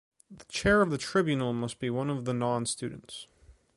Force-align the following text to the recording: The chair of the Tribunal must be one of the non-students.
The 0.31 0.45
chair 0.45 0.81
of 0.81 0.89
the 0.89 0.97
Tribunal 0.97 1.53
must 1.53 1.77
be 1.77 1.91
one 1.91 2.09
of 2.09 2.25
the 2.25 2.33
non-students. 2.33 3.27